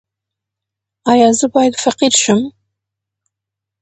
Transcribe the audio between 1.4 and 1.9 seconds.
باید